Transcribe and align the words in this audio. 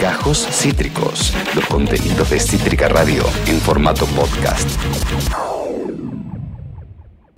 Gajos 0.00 0.46
Cítricos, 0.50 1.32
los 1.54 1.64
contenidos 1.66 2.28
de 2.30 2.38
Cítrica 2.38 2.88
Radio 2.88 3.24
en 3.46 3.58
formato 3.60 4.04
podcast. 4.06 4.68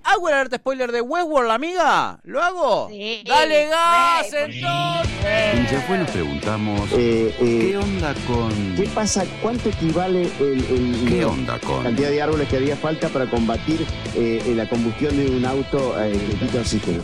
¿Hago 0.03 0.29
el 0.29 0.35
alerta 0.35 0.57
spoiler 0.57 0.91
de 0.93 1.01
Westworld, 1.01 1.51
amiga? 1.51 2.19
¿Lo 2.25 2.43
hago? 2.43 2.89
Sí. 2.91 3.23
¡Dale 3.27 3.69
gas, 3.69 4.27
entonces! 4.33 5.71
Ya 5.71 5.85
fue, 5.87 5.99
nos 5.99 6.11
preguntamos, 6.11 6.91
Eh, 6.93 7.35
eh, 7.41 7.69
¿qué 7.71 7.77
onda 7.77 8.15
con...? 8.27 8.75
¿Qué 8.77 8.89
pasa? 8.95 9.25
¿Cuánto 9.43 9.69
equivale 9.69 10.23
el, 10.41 10.65
el- 10.69 11.07
¿Qué 11.09 11.21
la 11.23 11.29
onda 11.29 11.59
con...? 11.61 11.83
cantidad 11.85 12.11
de 12.11 12.23
árboles 12.23 12.49
que 12.49 12.57
haría 12.57 12.77
falta 12.77 13.09
para 13.09 13.27
combatir 13.31 13.87
eh, 14.15 14.53
la 14.57 14.69
combustión 14.69 15.17
de 15.17 15.31
un 15.31 15.45
auto 15.47 15.95
eh, 16.03 16.13
que 16.13 16.37
quita 16.47 16.59
oxígeno? 16.61 17.03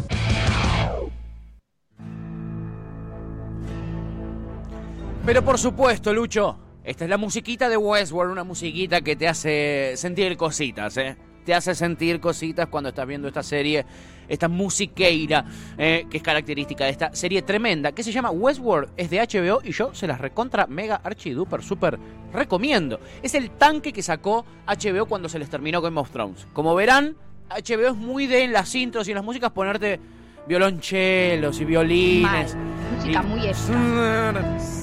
Pero 5.25 5.45
por 5.45 5.59
supuesto, 5.59 6.13
Lucho, 6.15 6.59
esta 6.83 7.05
es 7.05 7.11
la 7.11 7.19
musiquita 7.19 7.69
de 7.69 7.77
Westworld, 7.77 8.33
una 8.33 8.45
musiquita 8.45 9.03
que 9.03 9.17
te 9.17 9.29
hace 9.29 9.93
sentir 9.97 10.37
cositas, 10.37 10.97
¿eh? 10.97 11.17
Te 11.45 11.55
hace 11.55 11.75
sentir 11.75 12.21
cositas 12.21 12.69
cuando 12.69 12.89
estás 12.89 13.07
viendo 13.07 13.29
esta 13.29 13.43
serie, 13.43 13.85
esta 14.29 14.49
musiqueira, 14.49 15.45
eh, 15.77 16.07
que 16.11 16.17
es 16.17 16.23
característica 16.23 16.85
de 16.85 16.91
esta 16.91 17.15
serie 17.15 17.43
tremenda, 17.43 17.93
que 17.93 18.03
se 18.03 18.13
llama 18.13 18.31
Westworld, 18.31 18.91
es 18.97 19.11
de 19.11 19.21
HBO 19.21 19.61
y 19.63 19.73
yo 19.73 19.95
se 19.95 20.07
las 20.07 20.21
recontra 20.21 20.67
mega 20.67 20.97
archiduper 20.97 21.63
super 21.63 21.99
recomiendo. 22.33 22.99
Es 23.23 23.35
el 23.35 23.51
tanque 23.51 23.93
que 23.93 24.03
sacó 24.03 24.45
HBO 24.67 25.07
cuando 25.07 25.29
se 25.29 25.39
les 25.39 25.51
terminó 25.51 25.83
Game 25.83 26.01
of 26.01 26.11
Thrones. 26.11 26.47
Como 26.53 26.75
verán, 26.75 27.17
HBO 27.51 27.89
es 27.89 27.97
muy 27.97 28.27
de 28.27 28.45
en 28.45 28.53
las 28.53 28.75
intros 28.75 29.07
y 29.07 29.11
en 29.11 29.17
las 29.17 29.25
músicas 29.25 29.51
ponerte 29.51 30.01
violonchelos 30.47 31.61
y 31.61 31.65
violines. 31.65 32.55
Mal. 32.55 32.81
Música 32.97 33.23
muy 33.23 33.47
extra. 33.47 34.80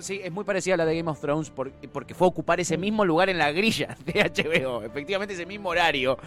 Sí, 0.00 0.20
es 0.22 0.32
muy 0.32 0.44
parecida 0.44 0.74
a 0.74 0.76
la 0.78 0.84
de 0.84 0.96
Game 0.96 1.10
of 1.10 1.20
Thrones 1.20 1.50
por- 1.50 1.72
porque 1.92 2.14
fue 2.14 2.26
a 2.26 2.28
ocupar 2.28 2.60
ese 2.60 2.76
mismo 2.76 3.04
lugar 3.04 3.28
en 3.28 3.38
la 3.38 3.50
grilla 3.52 3.96
de 4.04 4.20
HBO, 4.22 4.82
efectivamente 4.82 5.34
ese 5.34 5.46
mismo 5.46 5.70
horario. 5.70 6.18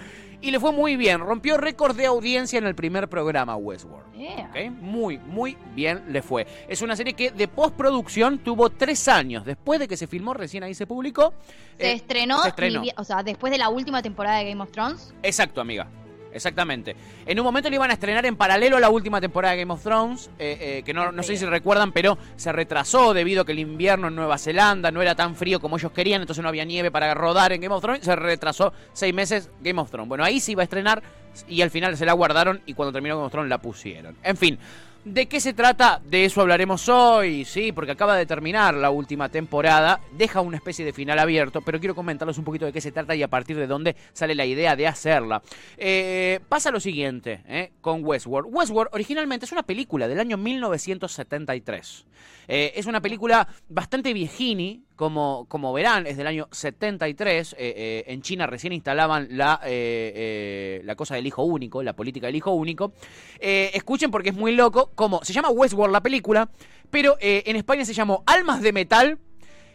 Y 0.42 0.52
le 0.52 0.59
fue 0.59 0.72
muy 0.72 0.95
bien, 0.95 1.20
rompió 1.20 1.58
récord 1.58 1.95
de 1.95 2.06
audiencia 2.06 2.58
en 2.58 2.66
el 2.66 2.75
primer 2.75 3.09
programa 3.09 3.56
Westworld. 3.58 4.14
Yeah. 4.14 4.50
¿ok? 4.50 4.72
Muy, 4.81 5.17
muy 5.17 5.58
bien 5.75 6.03
le 6.09 6.22
fue. 6.22 6.47
Es 6.67 6.81
una 6.81 6.95
serie 6.95 7.14
que 7.14 7.31
de 7.31 7.47
postproducción 7.47 8.40
tuvo 8.40 8.70
tres 8.70 9.08
años. 9.08 9.45
Después 9.45 9.80
de 9.80 9.88
que 9.88 9.97
se 9.97 10.08
filmó, 10.08 10.34
recién 10.34 10.64
ahí 10.64 10.73
se 10.73 10.88
publicó. 10.88 11.34
Se 11.78 11.92
eh, 11.92 11.94
estrenó, 11.94 12.42
se 12.42 12.50
estrenó. 12.50 12.84
o 12.97 13.03
sea, 13.03 13.22
después 13.23 13.52
de 13.52 13.58
la 13.58 13.70
última 13.70 14.02
temporada 14.02 14.38
de 14.40 14.50
Game 14.50 14.62
of 14.64 14.72
Thrones. 14.72 15.14
Exacto, 15.23 15.59
amiga. 15.62 15.88
Exactamente. 16.31 16.95
En 17.25 17.39
un 17.39 17.45
momento 17.45 17.69
lo 17.69 17.75
iban 17.75 17.89
a 17.89 17.94
estrenar 17.94 18.25
en 18.25 18.35
paralelo 18.35 18.77
a 18.77 18.80
la 18.80 18.89
última 18.89 19.19
temporada 19.19 19.53
de 19.53 19.61
Game 19.61 19.73
of 19.73 19.81
Thrones, 19.81 20.30
eh, 20.39 20.58
eh, 20.59 20.83
que 20.83 20.94
no, 20.94 21.11
no 21.11 21.23
sé 21.23 21.38
si 21.38 21.45
recuerdan, 21.45 21.91
pero 21.91 22.17
se 22.35 22.52
retrasó 22.52 23.13
debido 23.13 23.41
a 23.41 23.45
que 23.45 23.52
el 23.52 23.59
invierno 23.59 24.08
en 24.08 24.16
Nueva 24.16 24.38
Zelanda 24.38 24.91
no 24.91 25.02
era 25.02 25.16
tan 25.16 25.35
frío 25.35 25.59
como 25.59 25.77
ellos 25.77 25.91
querían, 25.91 26.22
entonces 26.22 26.41
no 26.44 26.50
había 26.50 26.66
nieve 26.66 26.91
para 26.91 27.13
rodar 27.13 27.52
en 27.52 27.61
Game 27.61 27.73
of 27.73 27.81
Thrones, 27.81 28.03
se 28.03 28.16
retrasó 28.16 28.73
seis 28.94 29.13
meses 29.13 29.50
Game 29.61 29.80
of 29.81 29.89
Thrones. 29.89 30.09
Bueno, 30.09 30.23
ahí 30.23 30.39
se 30.39 30.52
iba 30.52 30.61
a 30.61 30.66
estrenar 30.66 31.02
y 31.47 31.61
al 31.61 31.72
final 31.72 31.95
se 31.97 32.05
la 32.05 32.13
guardaron 32.13 32.61
y 32.66 32.73
cuando 32.73 32.94
terminó 32.94 33.16
Game 33.16 33.25
of 33.25 33.31
Thrones 33.31 33.50
la 33.50 33.59
pusieron. 33.59 34.16
En 34.23 34.38
fin. 34.38 34.59
¿De 35.05 35.28
qué 35.28 35.39
se 35.39 35.53
trata? 35.53 36.02
De 36.03 36.25
eso 36.25 36.42
hablaremos 36.42 36.89
hoy, 36.89 37.45
sí, 37.45 37.72
porque 37.72 37.94
acaba 37.94 38.17
de 38.17 38.25
terminar 38.25 38.75
la 38.75 38.89
última 38.89 39.30
temporada, 39.30 40.02
deja 40.11 40.41
una 40.41 40.58
especie 40.58 40.83
de 40.83 40.91
final 40.91 41.17
abierto, 41.19 41.61
pero 41.61 41.80
quiero 41.80 41.95
comentarles 41.95 42.38
un 42.38 42.44
poquito 42.44 42.66
de 42.66 42.73
qué 42.73 42.81
se 42.81 42.91
trata 42.91 43.16
y 43.16 43.23
a 43.23 43.30
partir 43.30 43.56
de 43.56 43.66
dónde 43.66 43.95
sale 44.11 44.36
la 44.36 44.45
idea 44.45 44.75
de 44.75 44.88
hacerla. 44.88 45.41
Eh, 45.78 46.41
pasa 46.50 46.69
lo 46.69 46.81
siguiente 46.81 47.41
eh, 47.47 47.72
con 47.80 48.03
Westworld. 48.03 48.53
Westworld 48.53 48.89
originalmente 48.94 49.45
es 49.45 49.53
una 49.53 49.64
película 49.64 50.06
del 50.06 50.19
año 50.19 50.36
1973. 50.36 52.06
Eh, 52.50 52.73
es 52.75 52.86
una 52.86 53.00
película 53.00 53.47
bastante 53.69 54.11
viejini, 54.11 54.84
como, 55.00 55.73
verán, 55.73 56.05
es 56.08 56.17
del 56.17 56.28
año 56.28 56.50
73. 56.52 57.53
Eh, 57.53 57.58
eh, 57.58 58.03
en 58.08 58.22
China 58.22 58.47
recién 58.47 58.73
instalaban 58.73 59.29
la, 59.31 59.62
eh, 59.63 60.81
la 60.84 60.96
cosa 60.96 61.16
del 61.16 61.25
hijo 61.25 61.44
único, 61.44 61.81
la 61.81 61.96
política 61.96 62.28
del 62.28 62.35
hijo 62.35 62.51
único. 62.51 62.91
Escuchen 63.40 64.12
porque 64.12 64.29
es 64.29 64.35
muy 64.35 64.53
loco, 64.53 64.91
como 64.96 65.24
se 65.24 65.31
llama 65.31 65.50
Westworld 65.50 65.94
la 65.94 66.03
película, 66.03 66.50
pero 66.90 67.16
en 67.22 67.56
España 67.56 67.85
se 67.85 67.94
llamó 67.94 68.24
Almas 68.25 68.62
de 68.62 68.74
Metal. 68.74 69.19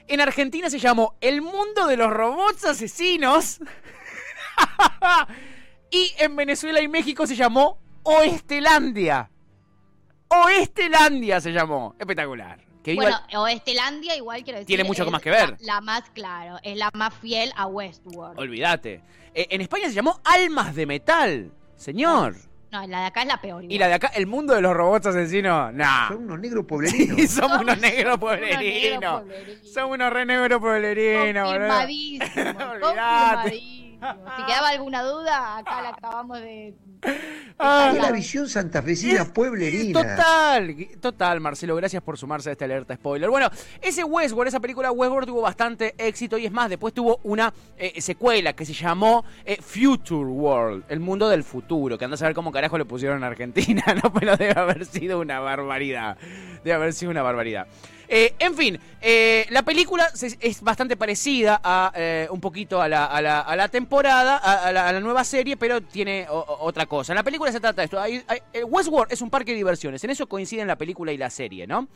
En 0.08 0.20
Argentina 0.20 0.68
se 0.68 0.78
llamó 0.78 1.16
El 1.22 1.40
mundo 1.40 1.86
de 1.86 1.96
los 1.96 2.10
robots 2.10 2.66
asesinos. 2.66 3.60
y 5.90 6.12
en 6.18 6.36
Venezuela 6.36 6.82
y 6.82 6.88
México 6.88 7.26
se 7.26 7.34
llamó 7.34 7.78
Oestelandia. 8.02 9.30
Oestelandia 10.28 11.40
se 11.40 11.50
llamó. 11.50 11.94
Espectacular. 11.98 12.73
Que 12.84 12.92
viva 12.92 13.02
Bueno, 13.04 13.18
el- 13.30 13.36
o 13.38 13.46
Estelandia, 13.48 14.14
igual 14.16 14.44
quiero 14.44 14.58
decir. 14.58 14.66
Tiene 14.68 14.84
mucho 14.84 15.04
es 15.04 15.10
más 15.10 15.22
que 15.22 15.30
ver. 15.30 15.50
La, 15.60 15.74
la 15.74 15.80
más, 15.80 16.02
claro, 16.10 16.58
es 16.62 16.76
la 16.76 16.90
más 16.94 17.12
fiel 17.14 17.50
a 17.56 17.66
Westworld. 17.66 18.38
Olvídate. 18.38 19.00
Eh, 19.34 19.46
en 19.50 19.60
España 19.62 19.88
se 19.88 19.94
llamó 19.94 20.20
Almas 20.22 20.74
de 20.76 20.86
Metal. 20.86 21.50
Señor. 21.76 22.36
No, 22.70 22.84
la 22.88 23.00
de 23.02 23.06
acá 23.06 23.22
es 23.22 23.28
la 23.28 23.40
peor. 23.40 23.64
Y 23.68 23.78
la 23.78 23.86
de 23.88 23.94
acá, 23.94 24.08
el 24.16 24.26
mundo 24.26 24.52
de 24.54 24.60
los 24.60 24.74
robots 24.74 25.06
asesinos. 25.06 25.72
Nah. 25.72 26.08
Son 26.08 26.24
unos 26.24 26.40
negros 26.40 26.64
pueblerinos. 26.66 27.16
Sí, 27.16 27.28
somos 27.28 27.58
unos 27.60 27.78
negros 27.78 28.18
pueblerinos. 28.18 29.22
pueblerinos. 29.22 29.68
Somos 29.72 29.94
unos 29.94 30.12
re 30.12 30.26
negros 30.26 30.60
pueblerinos, 30.60 31.44
boludo. 31.44 31.68
Confirmadísimo, 31.68 32.26
Olvídate. 32.34 32.80
confirmadísimo. 32.80 33.73
Si 34.36 34.44
quedaba 34.44 34.68
alguna 34.68 35.02
duda, 35.02 35.58
acá 35.58 35.82
la 35.82 35.88
acabamos 35.90 36.40
de. 36.40 36.74
Ah. 37.58 37.92
Es 37.94 38.02
la 38.02 38.12
visión 38.12 38.48
santafesina 38.48 39.24
pueblerina. 39.24 40.02
Total, 40.02 40.74
total, 41.00 41.40
Marcelo, 41.40 41.76
gracias 41.76 42.02
por 42.02 42.18
sumarse 42.18 42.50
a 42.50 42.52
esta 42.52 42.64
alerta 42.64 42.94
spoiler. 42.96 43.30
Bueno, 43.30 43.48
ese 43.80 44.04
Westworld, 44.04 44.48
esa 44.48 44.60
película 44.60 44.90
Westworld 44.90 45.28
tuvo 45.28 45.40
bastante 45.40 45.94
éxito 45.98 46.36
y 46.36 46.46
es 46.46 46.52
más, 46.52 46.68
después 46.68 46.92
tuvo 46.92 47.20
una 47.22 47.52
eh, 47.76 48.00
secuela 48.00 48.52
que 48.52 48.64
se 48.66 48.72
llamó 48.72 49.24
eh, 49.44 49.58
Future 49.60 50.26
World, 50.26 50.84
el 50.88 51.00
mundo 51.00 51.28
del 51.28 51.44
futuro, 51.44 51.96
que 51.96 52.04
anda 52.04 52.16
a 52.16 52.18
saber 52.18 52.34
cómo 52.34 52.52
carajo 52.52 52.76
le 52.76 52.84
pusieron 52.84 53.18
en 53.18 53.24
Argentina, 53.24 53.84
¿no? 54.02 54.12
Pero 54.12 54.36
debe 54.36 54.58
haber 54.58 54.84
sido 54.86 55.20
una 55.20 55.40
barbaridad. 55.40 56.18
Debe 56.62 56.74
haber 56.74 56.92
sido 56.92 57.10
una 57.10 57.22
barbaridad. 57.22 57.66
Eh, 58.08 58.34
en 58.38 58.54
fin, 58.54 58.78
eh, 59.00 59.46
la 59.50 59.62
película 59.62 60.08
se- 60.14 60.36
es 60.40 60.60
bastante 60.62 60.96
parecida 60.96 61.60
a 61.64 61.92
eh, 61.94 62.28
un 62.30 62.40
poquito 62.40 62.80
a 62.82 62.88
la, 62.88 63.06
a 63.06 63.20
la- 63.22 63.40
a 63.40 63.56
la 63.56 63.68
temporada, 63.68 64.36
a, 64.36 64.70
la, 64.72 64.88
a 64.88 64.92
la 64.92 65.00
nueva 65.00 65.24
serie, 65.24 65.56
pero 65.56 65.80
tiene 65.80 66.26
o- 66.28 66.58
otra 66.60 66.86
cosa. 66.86 67.12
En 67.12 67.16
la 67.16 67.22
película 67.22 67.50
se 67.50 67.60
trata 67.60 67.80
de 67.82 67.84
esto. 67.86 68.00
Hay- 68.00 68.22
hay- 68.28 68.62
Westworld 68.64 69.12
es 69.12 69.22
un 69.22 69.30
parque 69.30 69.52
de 69.52 69.56
diversiones. 69.56 70.04
En 70.04 70.10
eso 70.10 70.26
coinciden 70.26 70.66
la 70.66 70.76
película 70.76 71.12
y 71.12 71.16
la 71.16 71.30
serie, 71.30 71.66
¿no? 71.66 71.88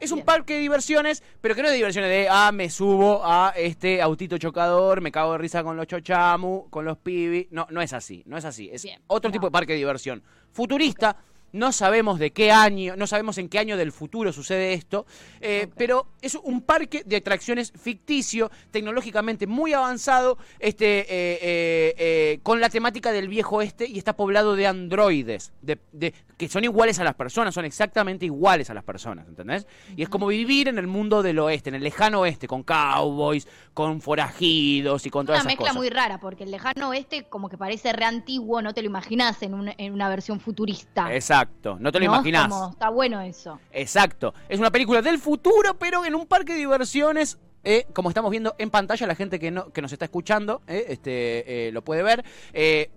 Es 0.00 0.10
un 0.10 0.16
Bien. 0.18 0.26
parque 0.26 0.54
de 0.54 0.60
diversiones, 0.60 1.22
pero 1.40 1.54
que 1.54 1.62
no 1.62 1.68
es 1.68 1.72
de 1.72 1.76
diversiones 1.76 2.10
de, 2.10 2.26
ah, 2.28 2.50
me 2.52 2.68
subo 2.68 3.22
a 3.24 3.54
este 3.56 4.02
autito 4.02 4.36
chocador, 4.38 5.00
me 5.00 5.12
cago 5.12 5.32
de 5.32 5.38
risa 5.38 5.62
con 5.62 5.76
los 5.76 5.86
chochamu, 5.86 6.68
con 6.68 6.84
los 6.84 6.98
pibis. 6.98 7.46
No, 7.52 7.66
no 7.70 7.80
es 7.80 7.92
así, 7.92 8.22
no 8.26 8.36
es 8.36 8.44
así. 8.44 8.68
Es 8.72 8.82
Bien, 8.82 9.00
otro 9.06 9.28
no. 9.28 9.32
tipo 9.32 9.46
de 9.46 9.52
parque 9.52 9.72
de 9.72 9.78
diversión. 9.78 10.22
Futurista, 10.52 11.16
no 11.54 11.72
sabemos 11.72 12.18
de 12.18 12.32
qué 12.32 12.50
año, 12.52 12.96
no 12.96 13.06
sabemos 13.06 13.38
en 13.38 13.48
qué 13.48 13.58
año 13.60 13.76
del 13.76 13.92
futuro 13.92 14.32
sucede 14.32 14.74
esto, 14.74 15.06
eh, 15.40 15.68
pero 15.76 16.06
es 16.20 16.34
un 16.34 16.60
parque 16.62 17.02
de 17.06 17.16
atracciones 17.16 17.72
ficticio, 17.80 18.50
tecnológicamente 18.70 19.46
muy 19.46 19.72
avanzado, 19.72 20.36
este, 20.58 21.00
eh, 21.00 21.94
eh, 21.96 22.40
con 22.42 22.60
la 22.60 22.68
temática 22.70 23.12
del 23.12 23.28
viejo 23.28 23.62
este 23.62 23.86
y 23.88 23.98
está 23.98 24.16
poblado 24.16 24.56
de 24.56 24.66
androides, 24.66 25.52
de, 25.62 25.78
de- 25.92 26.12
que 26.36 26.48
son 26.48 26.64
iguales 26.64 26.98
a 26.98 27.04
las 27.04 27.14
personas, 27.14 27.54
son 27.54 27.64
exactamente 27.64 28.26
iguales 28.26 28.68
a 28.68 28.74
las 28.74 28.82
personas, 28.82 29.28
¿entendés? 29.28 29.68
Y 29.96 30.02
es 30.02 30.08
como 30.08 30.26
vivir 30.26 30.66
en 30.66 30.78
el 30.78 30.88
mundo 30.88 31.22
del 31.22 31.38
oeste, 31.38 31.68
en 31.68 31.76
el 31.76 31.82
lejano 31.84 32.20
oeste, 32.22 32.48
con 32.48 32.64
cowboys, 32.64 33.46
con 33.72 34.00
forajidos 34.00 35.06
y 35.06 35.10
con 35.10 35.26
todas 35.26 35.42
Una 35.44 35.50
esas 35.52 35.58
mezcla 35.58 35.68
cosas. 35.68 35.76
muy 35.76 35.90
rara, 35.90 36.18
porque 36.18 36.42
el 36.42 36.50
lejano 36.50 36.88
oeste 36.88 37.24
como 37.28 37.48
que 37.48 37.56
parece 37.56 37.92
re 37.92 38.04
antiguo, 38.04 38.60
no 38.62 38.74
te 38.74 38.82
lo 38.82 38.86
imaginas 38.88 39.40
en, 39.42 39.54
un- 39.54 39.72
en 39.78 39.92
una 39.92 40.08
versión 40.08 40.40
futurista. 40.40 41.14
Exacto, 41.14 41.43
no 41.80 41.92
te 41.92 41.98
lo 42.00 42.06
¿no? 42.06 42.14
imaginás. 42.14 42.48
Como, 42.48 42.70
está 42.70 42.88
bueno 42.90 43.20
eso. 43.20 43.58
Exacto. 43.72 44.34
Es 44.48 44.58
una 44.58 44.70
película 44.70 45.02
del 45.02 45.18
futuro, 45.18 45.74
pero 45.78 46.04
en 46.04 46.14
un 46.14 46.26
parque 46.26 46.52
de 46.52 46.58
diversiones. 46.60 47.38
eh, 47.66 47.86
como 47.94 48.10
estamos 48.10 48.30
viendo 48.30 48.54
en 48.58 48.68
pantalla, 48.68 49.06
la 49.06 49.14
gente 49.14 49.38
que, 49.38 49.50
no, 49.50 49.72
que 49.72 49.80
nos 49.80 49.90
está 49.90 50.04
escuchando 50.04 50.60
eh, 50.66 50.84
este, 50.88 51.68
eh, 51.68 51.72
lo 51.72 51.82
puede 51.82 52.02
ver. 52.02 52.22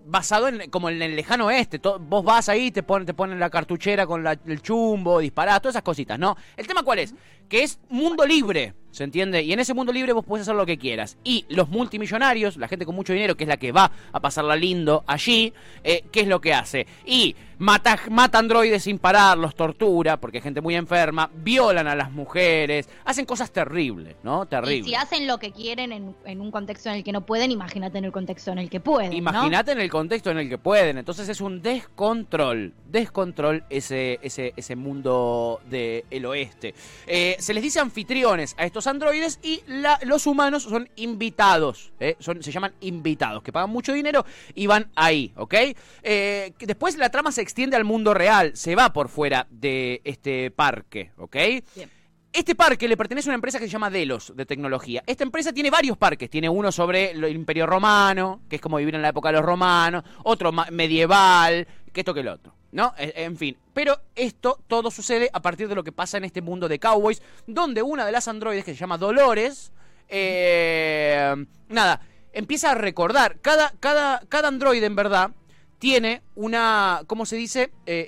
basado 0.04 0.46
en 0.48 0.68
como 0.70 0.90
en 0.90 1.00
el 1.00 1.16
lejano 1.16 1.46
oeste. 1.46 1.78
To- 1.78 1.98
vos 1.98 2.22
vas 2.22 2.48
ahí, 2.50 2.70
te 2.70 2.82
ponen, 2.82 3.06
te 3.06 3.14
ponen 3.14 3.40
la 3.40 3.48
cartuchera 3.48 4.06
con 4.06 4.22
la- 4.22 4.38
el 4.46 4.60
chumbo, 4.60 5.20
disparás, 5.20 5.62
todas 5.62 5.74
esas 5.74 5.82
cositas, 5.82 6.18
¿no? 6.18 6.36
El 6.56 6.66
tema 6.66 6.82
cuál 6.82 6.98
es? 6.98 7.14
Que 7.48 7.62
es 7.62 7.78
mundo 7.88 8.26
libre. 8.26 8.74
¿Se 8.90 9.04
entiende? 9.04 9.42
Y 9.42 9.52
en 9.52 9.60
ese 9.60 9.74
mundo 9.74 9.92
libre 9.92 10.12
vos 10.12 10.24
podés 10.24 10.42
hacer 10.42 10.56
lo 10.56 10.66
que 10.66 10.78
quieras. 10.78 11.18
Y 11.22 11.44
los 11.50 11.68
multimillonarios, 11.68 12.56
la 12.56 12.68
gente 12.68 12.84
con 12.86 12.94
mucho 12.94 13.12
dinero, 13.12 13.36
que 13.36 13.44
es 13.44 13.48
la 13.48 13.56
que 13.58 13.70
va 13.70 13.92
a 14.12 14.20
pasarla 14.20 14.56
lindo 14.56 15.04
allí, 15.06 15.52
eh, 15.84 16.04
¿qué 16.10 16.20
es 16.20 16.26
lo 16.26 16.40
que 16.40 16.54
hace? 16.54 16.86
Y 17.04 17.36
mata, 17.58 17.98
mata 18.10 18.38
androides 18.38 18.82
sin 18.82 18.98
parar, 18.98 19.36
los 19.38 19.54
tortura, 19.54 20.18
porque 20.18 20.38
hay 20.38 20.42
gente 20.42 20.60
muy 20.60 20.74
enferma, 20.74 21.30
violan 21.34 21.86
a 21.86 21.94
las 21.94 22.10
mujeres, 22.10 22.88
hacen 23.04 23.24
cosas 23.26 23.52
terribles, 23.52 24.16
¿no? 24.22 24.44
Y 24.44 24.46
Terribles. 24.46 24.86
si 24.86 24.94
hacen 24.94 25.26
lo 25.26 25.38
que 25.38 25.52
quieren 25.52 25.92
en, 25.92 26.16
en 26.24 26.40
un 26.40 26.50
contexto 26.50 26.88
en 26.88 26.96
el 26.96 27.04
que 27.04 27.12
no 27.12 27.26
pueden, 27.26 27.50
imagínate 27.50 27.98
en 27.98 28.04
el 28.06 28.12
contexto 28.12 28.52
en 28.52 28.58
el 28.58 28.70
que 28.70 28.80
pueden. 28.80 29.10
¿no? 29.10 29.16
Imagínate 29.16 29.72
en 29.72 29.80
el 29.80 29.90
contexto 29.90 30.30
en 30.30 30.38
el 30.38 30.48
que 30.48 30.58
pueden. 30.58 30.98
Entonces 30.98 31.28
es 31.28 31.40
un 31.40 31.60
descontrol. 31.62 32.72
Descontrol 32.88 33.64
ese, 33.68 34.18
ese, 34.22 34.54
ese 34.56 34.76
mundo 34.76 35.60
del 35.68 36.24
oeste. 36.26 36.74
Eh, 37.06 37.36
se 37.38 37.54
les 37.54 37.62
dice 37.62 37.80
anfitriones 37.80 38.54
a 38.58 38.64
estos 38.66 38.86
androides 38.86 39.38
y 39.42 39.62
la- 39.66 39.98
los 40.04 40.26
humanos 40.26 40.64
son 40.64 40.88
invitados. 40.96 41.92
¿eh? 42.00 42.16
Son, 42.18 42.42
se 42.42 42.52
llaman 42.52 42.72
invitados, 42.80 43.42
que 43.42 43.52
pagan 43.52 43.70
mucho 43.70 43.92
dinero 43.92 44.24
y 44.54 44.66
van 44.66 44.90
ahí, 44.94 45.32
¿ok? 45.36 45.54
Eh, 46.02 46.52
después 46.58 46.96
la 46.96 47.10
trama 47.10 47.32
se 47.32 47.42
extiende 47.42 47.76
al 47.76 47.84
mundo 47.84 48.14
real. 48.14 48.52
Se 48.54 48.74
va 48.74 48.92
por 48.92 49.08
fuera 49.08 49.46
de 49.50 50.00
este 50.04 50.50
parque, 50.50 51.12
¿ok? 51.16 51.36
Bien. 51.74 51.90
Este 52.30 52.54
parque 52.54 52.86
le 52.86 52.96
pertenece 52.96 53.28
a 53.28 53.30
una 53.30 53.36
empresa 53.36 53.58
que 53.58 53.64
se 53.64 53.70
llama 53.70 53.88
Delos, 53.88 54.34
de 54.36 54.44
tecnología. 54.44 55.02
Esta 55.06 55.24
empresa 55.24 55.50
tiene 55.52 55.70
varios 55.70 55.96
parques. 55.96 56.28
Tiene 56.28 56.48
uno 56.48 56.70
sobre 56.70 57.12
el 57.12 57.24
Imperio 57.34 57.66
Romano, 57.66 58.42
que 58.50 58.56
es 58.56 58.62
como 58.62 58.76
vivir 58.76 58.94
en 58.94 59.02
la 59.02 59.08
época 59.08 59.30
de 59.30 59.36
los 59.38 59.44
romanos. 59.44 60.04
Otro 60.24 60.52
medieval, 60.52 61.66
que 61.92 62.00
esto 62.02 62.12
que 62.12 62.20
el 62.20 62.28
otro. 62.28 62.54
¿No? 62.70 62.92
E- 62.98 63.12
En 63.16 63.36
fin. 63.36 63.56
Pero 63.72 63.98
esto 64.14 64.58
todo 64.68 64.90
sucede 64.90 65.30
a 65.32 65.40
partir 65.40 65.68
de 65.68 65.74
lo 65.74 65.84
que 65.84 65.92
pasa 65.92 66.18
en 66.18 66.24
este 66.24 66.42
mundo 66.42 66.68
de 66.68 66.78
cowboys, 66.78 67.22
donde 67.46 67.82
una 67.82 68.04
de 68.04 68.12
las 68.12 68.28
androides, 68.28 68.64
que 68.64 68.72
se 68.74 68.78
llama 68.80 68.98
Dolores, 68.98 69.72
eh, 70.08 71.34
nada, 71.68 72.00
empieza 72.32 72.72
a 72.72 72.74
recordar. 72.74 73.38
Cada, 73.40 73.72
cada, 73.80 74.20
cada 74.28 74.48
androide, 74.48 74.86
en 74.86 74.96
verdad, 74.96 75.30
tiene 75.78 76.22
una, 76.34 77.02
¿cómo 77.06 77.24
se 77.24 77.36
dice? 77.36 77.70
Eh, 77.86 78.06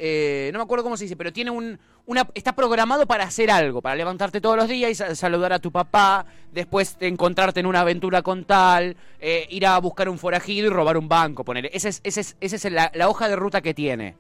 eh, 0.49 0.51
no 0.53 0.59
me 0.59 0.65
acuerdo 0.65 0.85
cómo 0.85 0.97
se 0.97 1.05
dice, 1.05 1.17
pero 1.17 1.33
tiene 1.33 1.51
un, 1.51 1.79
una, 2.07 2.29
está 2.35 2.53
programado 2.55 3.07
para 3.07 3.25
hacer 3.25 3.51
algo, 3.51 3.81
para 3.81 3.95
levantarte 3.95 4.41
todos 4.41 4.57
los 4.57 4.69
días 4.69 4.91
y 4.91 4.95
sa- 4.95 5.15
saludar 5.15 5.53
a 5.53 5.59
tu 5.61 5.71
papá, 5.71 6.27
después 6.53 6.99
de 6.99 7.07
encontrarte 7.07 7.61
en 7.61 7.67
una 7.67 7.81
aventura 7.81 8.23
con 8.23 8.45
tal, 8.45 8.97
eh, 9.21 9.47
ir 9.51 9.67
a 9.67 9.79
buscar 9.79 10.09
un 10.09 10.19
forajido 10.19 10.67
y 10.67 10.71
robar 10.71 10.97
un 10.97 11.09
banco, 11.09 11.45
poner. 11.45 11.71
Esa 11.73 11.89
es, 11.89 12.01
ese 12.03 12.21
es, 12.21 12.37
ese 12.41 12.57
es 12.57 12.73
la 12.73 13.09
hoja 13.09 13.29
de 13.29 13.37
ruta 13.37 13.61
que 13.61 13.73
tiene. 13.73 14.17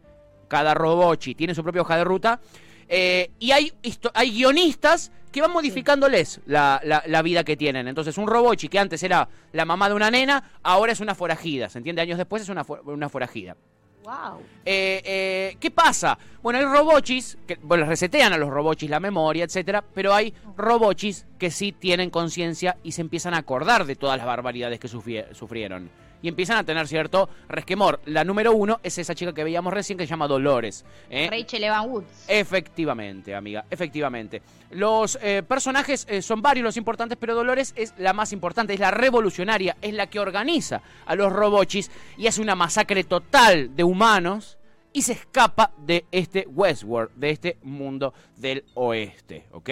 Cada 0.50 0.74
robochi 0.74 1.36
tiene 1.36 1.54
su 1.54 1.62
propia 1.62 1.82
hoja 1.82 1.96
de 1.96 2.02
ruta. 2.04 2.40
Eh, 2.88 3.30
y 3.38 3.52
hay, 3.52 3.72
hay 4.14 4.30
guionistas 4.32 5.12
que 5.30 5.40
van 5.40 5.52
modificándoles 5.52 6.40
la, 6.46 6.80
la- 6.82 7.04
la 7.06 7.22
vida 7.22 7.44
que 7.44 7.56
tienen. 7.56 7.86
Entonces, 7.86 8.18
un 8.18 8.26
robochi 8.26 8.68
que 8.68 8.80
antes 8.80 9.00
era 9.04 9.28
la 9.52 9.64
mamá 9.64 9.88
de 9.88 9.94
una 9.94 10.10
nena, 10.10 10.42
ahora 10.64 10.90
es 10.90 10.98
una 10.98 11.14
forajida. 11.14 11.68
¿Se 11.68 11.78
entiende? 11.78 12.02
Años 12.02 12.18
después 12.18 12.42
es 12.42 12.48
una, 12.48 12.66
una 12.84 13.08
forajida. 13.08 13.56
Wow. 14.02 14.40
Eh, 14.64 15.00
eh, 15.04 15.56
¿Qué 15.60 15.70
pasa? 15.70 16.18
Bueno, 16.42 16.58
hay 16.58 16.64
robochis, 16.64 17.38
que 17.46 17.58
bueno, 17.62 17.82
les 17.82 17.90
resetean 17.90 18.32
a 18.32 18.38
los 18.38 18.48
robochis 18.50 18.90
la 18.90 18.98
memoria, 18.98 19.44
etcétera, 19.44 19.84
pero 19.94 20.12
hay 20.12 20.34
robochis 20.56 21.26
que 21.38 21.52
sí 21.52 21.70
tienen 21.70 22.10
conciencia 22.10 22.76
y 22.82 22.90
se 22.90 23.02
empiezan 23.02 23.34
a 23.34 23.38
acordar 23.38 23.84
de 23.84 23.94
todas 23.94 24.16
las 24.16 24.26
barbaridades 24.26 24.80
que 24.80 24.88
sufrie- 24.88 25.32
sufrieron. 25.32 25.90
Y 26.22 26.28
empiezan 26.28 26.58
a 26.58 26.64
tener 26.64 26.86
cierto 26.86 27.28
resquemor. 27.48 28.00
La 28.06 28.24
número 28.24 28.52
uno 28.52 28.78
es 28.82 28.98
esa 28.98 29.14
chica 29.14 29.32
que 29.32 29.42
veíamos 29.44 29.72
recién 29.72 29.96
que 29.98 30.04
se 30.06 30.10
llama 30.10 30.28
Dolores. 30.28 30.84
¿eh? 31.08 31.28
Rachel 31.30 31.64
Evan 31.64 31.88
Woods. 31.90 32.24
Efectivamente, 32.28 33.34
amiga, 33.34 33.64
efectivamente. 33.70 34.42
Los 34.70 35.18
eh, 35.22 35.42
personajes 35.42 36.06
eh, 36.08 36.20
son 36.22 36.42
varios 36.42 36.64
los 36.64 36.76
importantes, 36.76 37.16
pero 37.18 37.34
Dolores 37.34 37.72
es 37.76 37.94
la 37.98 38.12
más 38.12 38.32
importante, 38.32 38.74
es 38.74 38.80
la 38.80 38.90
revolucionaria, 38.90 39.76
es 39.80 39.94
la 39.94 40.08
que 40.08 40.20
organiza 40.20 40.82
a 41.06 41.14
los 41.14 41.32
robochis 41.32 41.90
y 42.18 42.26
hace 42.26 42.40
una 42.42 42.54
masacre 42.54 43.02
total 43.04 43.74
de 43.74 43.82
humanos 43.82 44.58
y 44.92 45.02
se 45.02 45.12
escapa 45.12 45.70
de 45.78 46.04
este 46.10 46.46
Westworld, 46.48 47.12
de 47.14 47.30
este 47.30 47.56
mundo 47.62 48.12
del 48.36 48.64
oeste, 48.74 49.46
¿ok? 49.52 49.70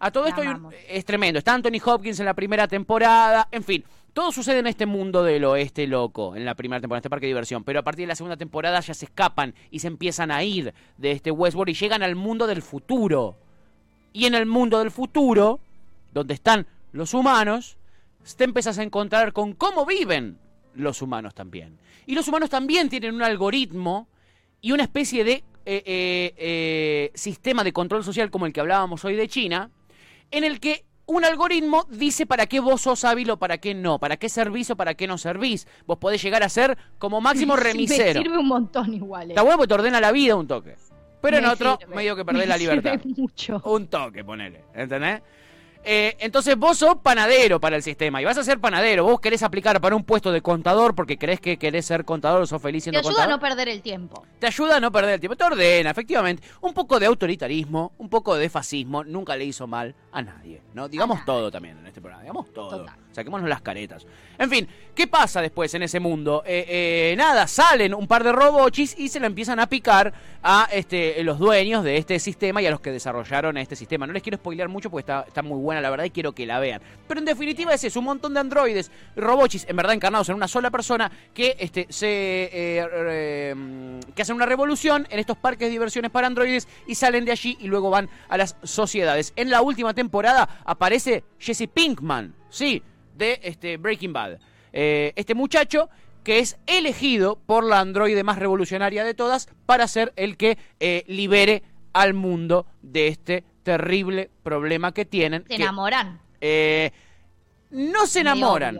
A 0.00 0.10
todo 0.10 0.24
La 0.24 0.30
esto 0.30 0.40
hay 0.42 0.48
un- 0.48 0.72
es 0.88 1.04
tremendo. 1.04 1.38
Está 1.38 1.52
Anthony 1.54 1.80
Hopkins 1.84 2.18
en 2.20 2.26
la 2.26 2.34
primera 2.34 2.66
temporada, 2.68 3.48
en 3.50 3.62
fin. 3.64 3.84
Todo 4.12 4.30
sucede 4.30 4.58
en 4.58 4.66
este 4.66 4.84
mundo 4.84 5.22
del 5.22 5.44
oeste 5.44 5.86
loco, 5.86 6.36
en 6.36 6.44
la 6.44 6.54
primera 6.54 6.80
temporada, 6.80 6.98
en 6.98 7.00
este 7.00 7.10
parque 7.10 7.26
de 7.26 7.30
diversión. 7.30 7.64
Pero 7.64 7.80
a 7.80 7.82
partir 7.82 8.04
de 8.04 8.08
la 8.08 8.14
segunda 8.14 8.36
temporada 8.36 8.78
ya 8.80 8.92
se 8.92 9.06
escapan 9.06 9.54
y 9.70 9.78
se 9.78 9.86
empiezan 9.86 10.30
a 10.30 10.44
ir 10.44 10.74
de 10.98 11.12
este 11.12 11.30
Westworld 11.30 11.70
y 11.70 11.74
llegan 11.74 12.02
al 12.02 12.14
mundo 12.14 12.46
del 12.46 12.60
futuro. 12.60 13.38
Y 14.12 14.26
en 14.26 14.34
el 14.34 14.44
mundo 14.44 14.80
del 14.80 14.90
futuro, 14.90 15.60
donde 16.12 16.34
están 16.34 16.66
los 16.92 17.14
humanos, 17.14 17.78
te 18.36 18.44
empiezas 18.44 18.78
a 18.78 18.82
encontrar 18.82 19.32
con 19.32 19.54
cómo 19.54 19.86
viven 19.86 20.38
los 20.74 21.00
humanos 21.00 21.34
también. 21.34 21.78
Y 22.06 22.14
los 22.14 22.28
humanos 22.28 22.50
también 22.50 22.90
tienen 22.90 23.14
un 23.14 23.22
algoritmo 23.22 24.08
y 24.60 24.72
una 24.72 24.82
especie 24.82 25.24
de 25.24 25.32
eh, 25.32 25.82
eh, 25.86 26.34
eh, 26.36 27.10
sistema 27.14 27.64
de 27.64 27.72
control 27.72 28.04
social 28.04 28.30
como 28.30 28.44
el 28.44 28.52
que 28.52 28.60
hablábamos 28.60 29.04
hoy 29.06 29.16
de 29.16 29.28
China, 29.28 29.70
en 30.30 30.44
el 30.44 30.60
que 30.60 30.84
un 31.06 31.24
algoritmo 31.24 31.86
dice 31.90 32.26
para 32.26 32.46
qué 32.46 32.60
vos 32.60 32.80
sos 32.82 33.04
hábil 33.04 33.30
o 33.30 33.36
para 33.38 33.58
qué 33.58 33.74
no, 33.74 33.98
para 33.98 34.16
qué 34.16 34.28
servís 34.28 34.70
o 34.70 34.76
para 34.76 34.94
qué 34.94 35.06
no 35.06 35.18
servís. 35.18 35.66
Vos 35.86 35.98
podés 35.98 36.22
llegar 36.22 36.42
a 36.42 36.48
ser 36.48 36.78
como 36.98 37.20
máximo 37.20 37.56
remisero. 37.56 38.20
Me 38.20 38.24
sirve 38.26 38.38
un 38.38 38.48
montón 38.48 38.94
igual. 38.94 39.28
eh. 39.30 39.32
Está 39.32 39.42
bueno 39.42 39.58
porque 39.58 39.68
te 39.68 39.74
ordena 39.74 40.00
la 40.00 40.12
vida 40.12 40.36
un 40.36 40.46
toque. 40.46 40.76
Pero 41.20 41.36
en 41.38 41.46
otro, 41.46 41.78
sirve. 41.80 41.94
medio 41.94 42.16
que 42.16 42.24
perdés 42.24 42.42
Me 42.42 42.46
la 42.48 42.56
libertad. 42.56 43.00
sirve 43.02 43.14
mucho. 43.20 43.62
Un 43.64 43.86
toque, 43.88 44.24
ponele. 44.24 44.64
¿Entendés? 44.74 45.22
Eh, 45.84 46.16
entonces 46.20 46.56
vos 46.56 46.78
sos 46.78 46.96
panadero 47.02 47.60
para 47.60 47.76
el 47.76 47.82
sistema 47.82 48.22
y 48.22 48.24
vas 48.24 48.38
a 48.38 48.44
ser 48.44 48.60
panadero. 48.60 49.04
Vos 49.04 49.20
querés 49.20 49.42
aplicar 49.42 49.80
para 49.80 49.96
un 49.96 50.04
puesto 50.04 50.30
de 50.30 50.40
contador 50.40 50.94
porque 50.94 51.18
crees 51.18 51.40
que 51.40 51.58
querés 51.58 51.86
ser 51.86 52.04
contador 52.04 52.42
o 52.42 52.46
sos 52.46 52.62
feliz 52.62 52.84
Te 52.84 52.90
siendo 52.90 53.00
ayuda 53.00 53.10
a 53.10 53.26
contador. 53.26 53.40
no 53.40 53.40
perder 53.40 53.68
el 53.68 53.82
tiempo. 53.82 54.24
Te 54.38 54.46
ayuda 54.46 54.76
a 54.76 54.80
no 54.80 54.92
perder 54.92 55.14
el 55.14 55.20
tiempo. 55.20 55.36
Te 55.36 55.44
ordena, 55.44 55.90
efectivamente. 55.90 56.42
Un 56.60 56.72
poco 56.72 57.00
de 57.00 57.06
autoritarismo, 57.06 57.92
un 57.98 58.08
poco 58.08 58.36
de 58.36 58.48
fascismo. 58.48 59.02
Nunca 59.04 59.36
le 59.36 59.44
hizo 59.44 59.66
mal 59.66 59.94
a 60.12 60.22
nadie. 60.22 60.62
¿no? 60.74 60.88
Digamos 60.88 61.24
todo 61.24 61.50
también 61.50 61.78
en 61.78 61.86
este 61.86 62.00
programa. 62.00 62.22
Digamos 62.22 62.52
todo. 62.52 62.78
Total. 62.78 62.96
Saquémonos 63.12 63.48
las 63.48 63.60
caretas. 63.60 64.06
En 64.38 64.48
fin, 64.48 64.66
¿qué 64.94 65.06
pasa 65.06 65.42
después 65.42 65.74
en 65.74 65.82
ese 65.82 66.00
mundo? 66.00 66.42
Eh, 66.46 66.64
eh, 66.66 67.14
nada, 67.16 67.46
salen 67.46 67.92
un 67.92 68.06
par 68.06 68.24
de 68.24 68.32
robochis 68.32 68.98
y 68.98 69.08
se 69.08 69.20
le 69.20 69.26
empiezan 69.26 69.60
a 69.60 69.66
picar 69.66 70.14
a 70.42 70.66
este, 70.72 71.22
los 71.22 71.38
dueños 71.38 71.84
de 71.84 71.98
este 71.98 72.18
sistema 72.18 72.62
y 72.62 72.66
a 72.66 72.70
los 72.70 72.80
que 72.80 72.90
desarrollaron 72.90 73.58
este 73.58 73.76
sistema. 73.76 74.06
No 74.06 74.14
les 74.14 74.22
quiero 74.22 74.38
spoilear 74.38 74.68
mucho 74.70 74.90
porque 74.90 75.02
está, 75.02 75.24
está 75.28 75.42
muy 75.42 75.58
la 75.80 75.90
verdad 75.90 76.04
y 76.04 76.10
quiero 76.10 76.32
que 76.32 76.46
la 76.46 76.58
vean. 76.60 76.82
Pero 77.08 77.20
en 77.20 77.24
definitiva 77.24 77.74
es 77.74 77.96
un 77.96 78.04
montón 78.04 78.34
de 78.34 78.40
androides, 78.40 78.90
robochis, 79.16 79.66
en 79.68 79.76
verdad 79.76 79.94
encarnados 79.94 80.28
en 80.28 80.34
una 80.34 80.48
sola 80.48 80.70
persona 80.70 81.10
que 81.34 81.56
este, 81.58 81.86
se 81.90 82.50
eh, 82.52 83.54
mm, 83.56 84.12
que 84.14 84.22
hacen 84.22 84.36
una 84.36 84.46
revolución 84.46 85.06
en 85.10 85.18
estos 85.18 85.36
parques 85.36 85.68
de 85.68 85.70
diversiones 85.70 86.10
para 86.10 86.26
androides 86.26 86.68
y 86.86 86.94
salen 86.94 87.24
de 87.24 87.32
allí 87.32 87.56
y 87.60 87.68
luego 87.68 87.90
van 87.90 88.08
a 88.28 88.36
las 88.36 88.56
sociedades. 88.62 89.32
En 89.36 89.50
la 89.50 89.62
última 89.62 89.94
temporada 89.94 90.48
aparece 90.64 91.24
Jesse 91.38 91.68
Pinkman, 91.72 92.34
sí, 92.50 92.82
de 93.16 93.40
este, 93.42 93.76
Breaking 93.76 94.12
Bad. 94.12 94.38
Eh, 94.72 95.12
este 95.16 95.34
muchacho 95.34 95.88
que 96.24 96.38
es 96.38 96.56
elegido 96.66 97.36
por 97.46 97.64
la 97.64 97.80
androide 97.80 98.22
más 98.22 98.38
revolucionaria 98.38 99.04
de 99.04 99.14
todas 99.14 99.48
para 99.66 99.88
ser 99.88 100.12
el 100.16 100.36
que 100.36 100.56
eh, 100.80 101.04
libere 101.08 101.62
al 101.92 102.14
mundo 102.14 102.66
de 102.80 103.08
este 103.08 103.44
terrible 103.62 104.30
problema 104.42 104.92
que 104.92 105.04
tienen. 105.04 105.42
Se 105.42 105.48
que, 105.48 105.54
enamoran. 105.56 106.20
eh, 106.40 106.90
no 107.70 108.06
se 108.06 108.20
enamoran. 108.20 108.78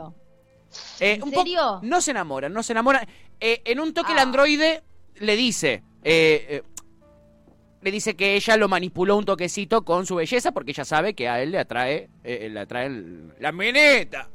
Eh, 1.01 1.15
¿En 1.15 1.23
un 1.23 1.31
serio? 1.33 1.81
no 1.83 2.01
se 2.01 2.11
enamoran, 2.13 2.53
no 2.53 2.63
se 2.63 2.73
enamoran. 2.73 3.07
Eh, 3.41 3.61
en 3.65 3.81
un 3.81 3.93
toque 3.95 4.13
el 4.13 4.19
Ah. 4.19 4.23
androide 4.23 4.83
le 5.17 5.37
dice, 5.37 5.83
le 6.05 7.91
dice 7.91 8.15
que 8.15 8.37
ella 8.37 8.57
lo 8.57 8.69
manipuló 8.69 9.17
un 9.17 9.25
toquecito 9.25 9.83
con 9.85 10.07
su 10.07 10.15
belleza 10.17 10.53
porque 10.53 10.71
ella 10.71 10.85
sabe 10.85 11.15
que 11.15 11.29
a 11.29 11.43
él 11.43 11.51
le 11.53 11.59
atrae, 11.59 12.09
le 12.23 12.59
atrae 12.61 12.87
el- 12.87 13.33
la 13.41 13.51
mineta. 13.53 14.29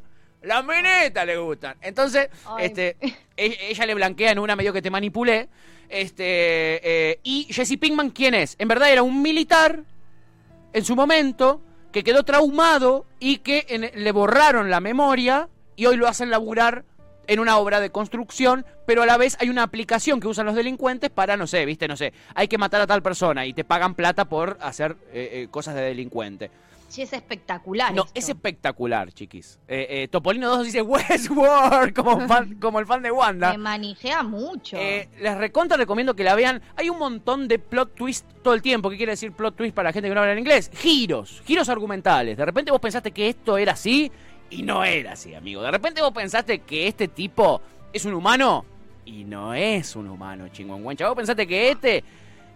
Las 0.44 0.64
minetas 0.66 1.26
le 1.26 1.38
gustan. 1.38 1.78
Entonces, 1.82 2.30
Ay. 2.46 2.66
este, 2.68 2.98
e- 3.36 3.58
ella 3.70 3.86
le 3.86 3.96
blanquea 3.96 4.32
en 4.32 4.40
una 4.40 4.56
medio 4.56 4.72
que 4.74 4.82
te 4.82 4.90
manipulé. 4.92 5.50
Este, 5.90 6.22
eh, 7.12 7.20
y 7.24 7.48
Jesse 7.50 7.78
Pinkman, 7.80 8.10
¿quién 8.12 8.34
es? 8.36 8.56
En 8.60 8.68
verdad 8.68 8.92
era 8.92 9.02
un 9.04 9.22
militar 9.22 9.84
en 10.78 10.86
su 10.86 10.96
momento 10.96 11.60
que 11.92 12.04
quedó 12.04 12.22
traumado 12.22 13.08
y 13.20 13.38
que 13.38 13.92
le 13.96 14.12
borraron 14.12 14.70
la 14.70 14.80
memoria 14.80 15.50
y 15.76 15.88
hoy 15.88 15.98
lo 15.98 16.08
hacen 16.08 16.30
laburar 16.30 16.86
en 17.28 17.40
una 17.40 17.58
obra 17.58 17.80
de 17.80 17.90
construcción, 17.92 18.66
pero 18.86 19.04
a 19.04 19.06
la 19.06 19.18
vez 19.18 19.38
hay 19.40 19.50
una 19.50 19.64
aplicación 19.64 20.20
que 20.20 20.28
usan 20.28 20.46
los 20.46 20.56
delincuentes 20.56 21.10
para, 21.10 21.38
no 21.38 21.46
sé, 21.48 21.66
viste, 21.66 21.88
no 21.88 21.96
sé, 21.98 22.14
hay 22.36 22.48
que 22.48 22.58
matar 22.58 22.82
a 22.82 22.88
tal 22.88 23.02
persona 23.04 23.46
y 23.46 23.54
te 23.54 23.64
pagan 23.64 23.96
plata 23.96 24.26
por 24.26 24.58
hacer 24.62 24.96
eh, 25.12 25.30
eh, 25.44 25.48
cosas 25.52 25.76
de 25.76 25.82
delincuente. 25.82 26.50
Sí, 26.90 27.02
es 27.02 27.12
espectacular. 27.12 27.94
No, 27.94 28.04
esto. 28.04 28.12
es 28.18 28.30
espectacular, 28.30 29.12
chiquis. 29.12 29.60
Eh, 29.68 29.88
eh, 29.90 30.08
Topolino 30.08 30.48
2 30.50 30.64
dice 30.68 30.82
Westworld, 30.82 31.94
como, 31.94 32.26
fan- 32.28 32.56
como 32.62 32.80
el 32.80 32.86
fan 32.86 33.02
de 33.02 33.12
Wanda. 33.12 33.52
Me 33.52 33.58
manijea 33.58 34.24
mucho. 34.24 34.78
Eh, 34.78 35.10
les 35.20 35.38
recontra 35.38 35.76
recomiendo 35.76 36.16
que 36.16 36.24
la 36.24 36.34
vean. 36.34 36.62
Hay 36.78 36.90
un 36.90 36.98
montón 36.98 37.50
de 37.50 37.60
plot 37.60 37.94
twist 37.94 38.26
todo 38.42 38.54
el 38.54 38.62
tiempo. 38.62 38.90
¿Qué 38.90 38.96
quiere 38.96 39.12
decir 39.12 39.34
plot 39.34 39.58
twist 39.58 39.76
para 39.76 39.90
la 39.90 39.94
gente 39.94 40.08
que 40.08 40.16
no 40.16 40.22
habla 40.22 40.32
en 40.32 40.40
inglés? 40.40 40.72
Giros, 40.76 41.42
giros 41.46 41.68
argumentales. 41.68 42.38
De 42.38 42.46
repente 42.46 42.72
vos 42.72 42.80
pensaste 42.80 43.12
que 43.12 43.28
esto 43.28 43.58
era 43.58 43.74
así 43.74 44.10
y 44.50 44.64
no 44.64 44.84
era 44.84 45.14
así, 45.14 45.34
amigo. 45.36 45.62
De 45.62 45.72
repente 45.72 46.02
vos 46.02 46.12
pensaste 46.12 46.60
que 46.60 46.88
este 46.88 47.08
tipo 47.08 47.62
es 47.94 48.06
un 48.06 48.14
humano 48.14 48.66
y 49.06 49.24
no 49.24 49.54
es 49.54 49.96
un 49.96 50.08
humano, 50.10 50.48
chingüengüencha. 50.50 51.08
Vos 51.08 51.16
pensaste 51.16 51.48
que 51.48 51.72
este 51.72 52.04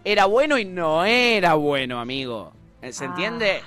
era 0.04 0.26
bueno 0.26 0.58
y 0.58 0.64
no 0.64 1.04
era 1.04 1.54
bueno, 1.54 2.00
amigo. 2.00 2.52
¿Se 2.90 3.04
Ah, 3.04 3.08
entiende? 3.08 3.60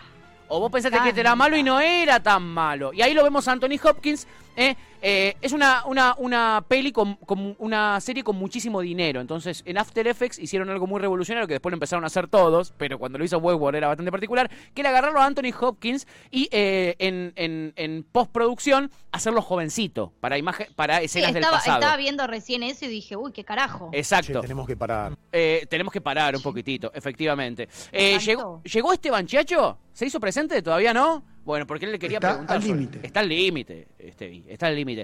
O 0.48 0.60
vos 0.60 0.72
pensaste 0.72 1.00
que 1.00 1.10
este 1.10 1.22
era 1.22 1.36
malo 1.36 1.58
y 1.58 1.63
no 1.63 1.79
era 1.79 2.20
tan 2.22 2.44
malo. 2.44 2.94
Y 2.94 3.01
ahí 3.01 3.13
lo 3.13 3.24
vemos 3.24 3.48
a 3.48 3.53
Anthony 3.53 3.79
Hopkins. 3.84 4.27
¿eh? 4.55 4.75
Eh, 5.07 5.35
es 5.39 5.53
una, 5.53 5.83
una, 5.85 6.15
una 6.17 6.65
peli 6.67 6.91
con, 6.91 7.15
con 7.17 7.55
una 7.59 8.01
serie 8.01 8.24
con 8.24 8.35
muchísimo 8.38 8.81
dinero. 8.81 9.21
Entonces, 9.21 9.62
en 9.67 9.77
After 9.77 10.07
Effects 10.07 10.39
hicieron 10.39 10.67
algo 10.71 10.88
muy 10.88 11.00
revolucionario 11.00 11.47
que 11.47 11.53
después 11.53 11.71
lo 11.71 11.75
empezaron 11.75 12.03
a 12.05 12.07
hacer 12.07 12.27
todos, 12.27 12.74
pero 12.75 12.97
cuando 12.97 13.19
lo 13.19 13.24
hizo 13.24 13.38
Westworld 13.38 13.75
era 13.77 13.88
bastante 13.88 14.12
particular, 14.12 14.50
que 14.74 14.81
era 14.81 14.89
agarrarlo 14.89 15.19
a 15.21 15.25
Anthony 15.27 15.53
Hopkins 15.62 16.07
y 16.31 16.50
eh, 16.51 16.95
en, 16.97 17.33
en, 17.35 17.74
en 17.75 18.03
postproducción 18.03 18.89
hacerlo 19.12 19.43
jovencito 19.43 20.12
para 20.19 20.39
imagen, 20.39 20.67
para 20.75 20.97
Sí, 21.00 21.05
escenas 21.05 21.33
del 21.33 21.43
pasado. 21.43 21.77
estaba 21.79 21.97
viendo 21.97 22.25
recién 22.25 22.63
eso 22.63 22.85
y 22.85 22.88
dije, 22.88 23.15
uy, 23.15 23.31
qué 23.31 23.43
carajo. 23.43 23.91
Exacto. 23.93 24.41
tenemos 24.41 24.65
que 24.65 24.75
parar. 24.75 25.13
Eh, 25.31 25.67
tenemos 25.69 25.93
que 25.93 26.01
parar 26.01 26.35
un 26.35 26.41
poquitito, 26.41 26.91
efectivamente. 26.95 27.69
Eh. 27.91 28.17
¿llegó, 28.17 28.62
¿Llegó 28.63 28.91
Esteban 28.91 29.27
Chiacho? 29.27 29.77
¿Se 29.93 30.07
hizo 30.07 30.19
presente? 30.19 30.62
¿Todavía 30.63 30.93
no? 30.95 31.24
Bueno, 31.45 31.67
porque 31.67 31.85
él 31.85 31.91
le 31.91 32.00
quería 32.00 32.17
Está 32.17 32.29
preguntar. 32.29 32.57
al 32.57 32.63
sobre- 32.63 32.74
límite. 32.79 33.00
Está 33.05 33.19
al 33.19 33.29
límite, 33.29 33.88
Estevi, 34.00 34.43
está 34.50 34.65
al 34.67 34.75
límite. 34.75 34.94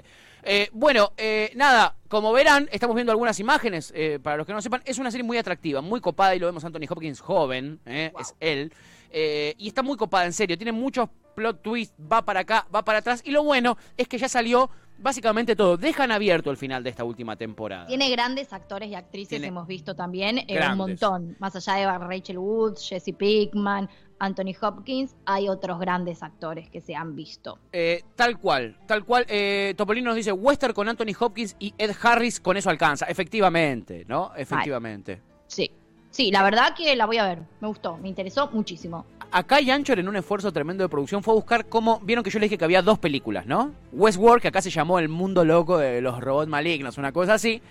Eh, 0.44 0.68
bueno, 0.72 1.12
eh, 1.16 1.52
nada, 1.54 1.96
como 2.08 2.32
verán, 2.32 2.68
estamos 2.72 2.96
viendo 2.96 3.12
algunas 3.12 3.38
imágenes, 3.38 3.92
eh, 3.94 4.18
para 4.20 4.36
los 4.36 4.46
que 4.46 4.52
no 4.52 4.60
sepan, 4.60 4.82
es 4.84 4.98
una 4.98 5.10
serie 5.10 5.24
muy 5.24 5.38
atractiva, 5.38 5.80
muy 5.80 6.00
copada, 6.00 6.34
y 6.34 6.38
lo 6.38 6.46
vemos 6.46 6.64
Anthony 6.64 6.86
Hopkins 6.88 7.20
joven, 7.20 7.80
es 7.86 8.34
él, 8.40 8.72
y 9.12 9.68
está 9.68 9.82
muy 9.82 9.96
copada, 9.96 10.24
en 10.24 10.32
serio, 10.32 10.56
tiene 10.56 10.72
muchos 10.72 11.08
plot 11.36 11.62
twists, 11.62 11.94
va 12.00 12.24
para 12.24 12.40
acá, 12.40 12.66
va 12.74 12.84
para 12.84 12.98
atrás, 12.98 13.22
y 13.24 13.30
lo 13.30 13.44
bueno 13.44 13.76
es 13.96 14.08
que 14.08 14.18
ya 14.18 14.28
salió 14.28 14.68
básicamente 14.98 15.56
todo, 15.56 15.76
dejan 15.76 16.12
abierto 16.12 16.50
el 16.50 16.56
final 16.56 16.82
de 16.82 16.90
esta 16.90 17.04
última 17.04 17.36
temporada. 17.36 17.86
Tiene 17.86 18.10
grandes 18.10 18.52
actores 18.52 18.88
y 18.90 18.94
actrices, 18.94 19.30
Tiene 19.30 19.48
hemos 19.48 19.66
visto 19.66 19.94
también 19.94 20.38
eh, 20.46 20.60
un 20.70 20.76
montón. 20.76 21.36
Más 21.38 21.54
allá 21.56 21.74
de 21.74 21.98
Rachel 21.98 22.38
Woods, 22.38 22.88
Jesse 22.88 23.14
Pinkman, 23.16 23.88
Anthony 24.18 24.54
Hopkins, 24.60 25.16
hay 25.26 25.48
otros 25.48 25.80
grandes 25.80 26.22
actores 26.22 26.70
que 26.70 26.80
se 26.80 26.94
han 26.94 27.16
visto. 27.16 27.58
Eh, 27.72 28.04
tal 28.14 28.38
cual, 28.38 28.78
tal 28.86 29.04
cual. 29.04 29.26
Eh, 29.28 29.74
Topolino 29.76 30.10
nos 30.10 30.16
dice 30.16 30.30
Western 30.32 30.72
con 30.74 30.88
Anthony 30.88 31.14
Hopkins 31.18 31.56
y 31.58 31.74
Ed 31.76 31.90
Harris 32.00 32.40
con 32.40 32.56
eso 32.56 32.70
alcanza. 32.70 33.06
Efectivamente, 33.06 34.04
¿no? 34.06 34.32
Efectivamente. 34.36 35.20
Sí. 35.48 35.70
Sí, 36.12 36.30
la 36.30 36.42
verdad 36.42 36.74
que 36.76 36.94
la 36.94 37.06
voy 37.06 37.16
a 37.16 37.26
ver. 37.26 37.38
Me 37.60 37.68
gustó, 37.68 37.96
me 37.96 38.08
interesó 38.08 38.48
muchísimo. 38.52 39.06
Acá 39.30 39.60
Yanchor 39.60 39.98
en 39.98 40.08
un 40.08 40.16
esfuerzo 40.16 40.52
tremendo 40.52 40.84
de 40.84 40.90
producción 40.90 41.22
fue 41.22 41.32
a 41.32 41.36
buscar 41.36 41.64
cómo... 41.66 42.00
Vieron 42.00 42.22
que 42.22 42.28
yo 42.28 42.38
les 42.38 42.50
dije 42.50 42.58
que 42.58 42.64
había 42.66 42.82
dos 42.82 42.98
películas, 42.98 43.46
¿no? 43.46 43.72
Westworld, 43.92 44.42
que 44.42 44.48
acá 44.48 44.60
se 44.60 44.68
llamó 44.68 44.98
El 44.98 45.08
Mundo 45.08 45.42
Loco 45.42 45.78
de 45.78 46.02
los 46.02 46.20
Robots 46.20 46.48
Malignos, 46.48 46.98
una 46.98 47.12
cosa 47.12 47.34
así. 47.34 47.62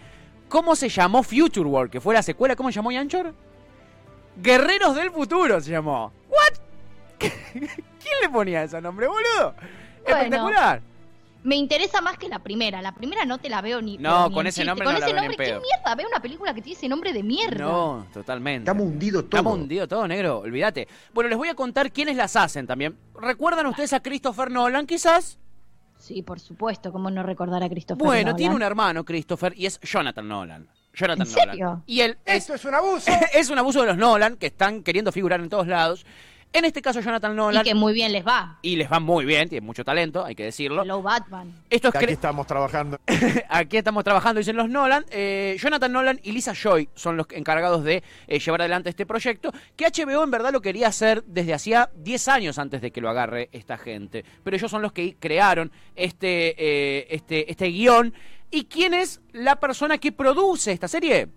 ¿Cómo 0.50 0.76
se 0.76 0.90
llamó 0.90 1.22
Future 1.22 1.70
World, 1.70 1.92
que 1.92 2.02
fue 2.02 2.16
la 2.16 2.24
secuela? 2.24 2.56
¿Cómo 2.56 2.72
se 2.72 2.78
llamó 2.78 2.92
Yanchor? 2.92 3.36
Guerreros 4.38 4.96
del 4.96 5.12
Futuro 5.12 5.62
se 5.62 5.70
llamó. 5.70 6.12
¿What? 6.28 6.58
¿Quién 7.20 8.16
le 8.24 8.30
ponía 8.30 8.64
ese 8.64 8.82
nombre, 8.82 9.06
boludo? 9.08 9.54
Espectacular. 10.04 10.82
Me 11.44 11.56
interesa 11.56 12.02
más 12.02 12.18
que 12.18 12.30
la 12.30 12.40
primera. 12.40 12.82
La 12.82 12.94
primera 12.94 13.26
no 13.26 13.40
te 13.40 13.50
la 13.50 13.62
veo 13.62 13.82
ni. 13.82 13.98
No, 13.98 14.30
ni 14.30 14.36
con 14.36 14.46
ese 14.48 14.62
chiste. 14.62 14.66
nombre 14.66 14.86
Con 14.86 14.94
no 14.94 15.00
la 15.00 15.06
ese 15.06 15.14
veo 15.14 15.22
ni 15.24 15.28
nombre, 15.30 15.46
¿qué 15.46 15.54
mierda? 15.54 15.96
Veo 15.96 16.08
una 16.08 16.22
película 16.22 16.54
que 16.54 16.62
tiene 16.62 16.78
ese 16.78 16.88
nombre 16.88 17.14
de 17.14 17.24
mierda. 17.24 17.66
No, 17.66 18.08
totalmente. 18.14 18.60
Estamos 18.70 18.86
hundidos 18.88 19.24
todos. 19.24 19.40
Estamos 19.40 19.54
hundidos 19.60 19.90
todo, 19.90 20.08
negro, 20.08 20.40
olvídate. 20.40 20.88
Bueno, 21.14 21.30
les 21.30 21.38
voy 21.38 21.48
a 21.50 21.56
contar 21.56 21.92
quiénes 21.92 22.16
las 22.16 22.36
hacen 22.36 22.68
también. 22.68 22.96
¿Recuerdan 23.20 23.66
ustedes 23.66 23.94
a 23.94 24.02
Christopher 24.02 24.52
Nolan, 24.52 24.86
quizás? 24.86 25.40
Sí, 25.98 26.22
por 26.22 26.40
supuesto. 26.40 26.92
¿Cómo 26.92 27.10
no 27.10 27.24
recordar 27.24 27.64
a 27.64 27.70
Christopher 27.70 28.06
Bueno, 28.06 28.22
Nolan? 28.24 28.36
tiene 28.36 28.56
un 28.56 28.62
hermano, 28.64 29.04
Christopher, 29.04 29.54
y 29.56 29.66
es 29.66 29.80
Jonathan 29.82 30.28
Nolan. 30.28 30.68
Jonathan 30.94 31.26
¿En 31.28 31.34
Nolan. 31.34 31.50
serio? 31.50 31.84
Y 31.86 32.02
él 32.02 32.18
es, 32.26 32.38
¡Esto 32.44 32.54
es 32.56 32.66
un 32.66 32.76
abuso! 32.76 33.12
es 33.34 33.50
un 33.50 33.58
abuso 33.58 33.82
de 33.82 33.88
los 33.88 33.98
Nolan, 33.98 34.36
que 34.36 34.48
están 34.48 34.84
queriendo 34.84 35.12
figurar 35.12 35.40
en 35.40 35.50
todos 35.50 35.68
lados. 35.68 36.06
En 36.54 36.66
este 36.66 36.82
caso, 36.82 37.00
Jonathan 37.00 37.32
Y 37.32 37.36
Nolan. 37.36 37.64
que 37.64 37.74
muy 37.74 37.94
bien 37.94 38.12
les 38.12 38.28
va. 38.28 38.60
Y 38.62 38.76
les 38.76 38.92
va 38.92 39.00
muy 39.00 39.24
bien, 39.24 39.48
tiene 39.48 39.66
mucho 39.66 39.86
talento, 39.86 40.26
hay 40.26 40.36
que 40.36 40.44
decirlo. 40.44 40.84
Hello 40.84 41.02
Batman. 41.02 41.54
Esto 41.70 41.88
es 41.90 41.96
Aquí 41.96 42.12
estamos 42.12 42.46
trabajando. 42.46 43.00
Aquí 43.50 43.78
estamos 43.78 44.04
trabajando, 44.04 44.40
dicen 44.40 44.58
los 44.58 44.70
Nolan. 44.70 45.06
Eh, 45.12 45.56
Jonathan 45.60 45.92
Nolan 45.94 46.20
y 46.24 46.34
Lisa 46.34 46.54
Joy 46.54 46.90
son 46.94 47.16
los 47.16 47.28
encargados 47.32 47.86
de 47.86 48.04
eh, 48.28 48.40
llevar 48.40 48.62
adelante 48.62 48.90
este 48.90 49.06
proyecto, 49.06 49.52
que 49.78 49.86
HBO 49.86 50.24
en 50.24 50.32
verdad 50.32 50.52
lo 50.52 50.62
quería 50.62 50.90
hacer 50.90 51.24
desde 51.26 51.54
hacía 51.54 51.90
10 51.96 52.28
años 52.28 52.60
antes 52.60 52.82
de 52.82 52.92
que 52.92 53.00
lo 53.00 53.10
agarre 53.10 53.48
esta 53.54 53.78
gente. 53.78 54.26
Pero 54.44 54.58
ellos 54.58 54.70
son 54.70 54.82
los 54.82 54.92
que 54.92 55.16
crearon 55.18 55.72
este, 55.96 56.56
eh, 56.58 57.08
este, 57.12 57.50
este 57.50 57.68
guion. 57.68 58.14
¿Y 58.50 58.66
quién 58.66 58.94
es 58.94 59.22
la 59.32 59.62
persona 59.62 59.98
que 60.00 60.12
produce 60.12 60.74
esta 60.74 60.90
serie? 60.90 61.30